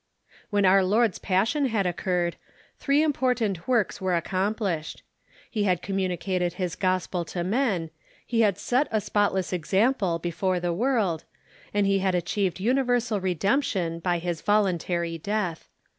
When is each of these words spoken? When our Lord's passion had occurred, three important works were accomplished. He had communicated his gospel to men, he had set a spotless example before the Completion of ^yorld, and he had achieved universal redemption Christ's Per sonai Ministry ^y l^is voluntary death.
When 0.49 0.65
our 0.65 0.83
Lord's 0.83 1.19
passion 1.19 1.67
had 1.67 1.85
occurred, 1.85 2.35
three 2.79 3.03
important 3.03 3.67
works 3.67 4.01
were 4.01 4.15
accomplished. 4.15 5.03
He 5.51 5.65
had 5.65 5.83
communicated 5.83 6.53
his 6.53 6.75
gospel 6.75 7.23
to 7.25 7.43
men, 7.43 7.91
he 8.25 8.41
had 8.41 8.57
set 8.57 8.87
a 8.89 8.99
spotless 8.99 9.53
example 9.53 10.17
before 10.17 10.59
the 10.59 10.69
Completion 10.69 10.97
of 10.97 11.19
^yorld, 11.19 11.23
and 11.75 11.85
he 11.85 11.99
had 11.99 12.15
achieved 12.15 12.59
universal 12.59 13.19
redemption 13.19 14.01
Christ's 14.01 14.01
Per 14.01 14.09
sonai 14.09 14.23
Ministry 14.23 14.39
^y 14.39 14.39
l^is 14.39 14.43
voluntary 14.63 15.17
death. 15.19 15.69